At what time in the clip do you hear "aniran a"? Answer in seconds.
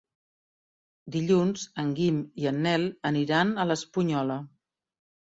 3.11-3.67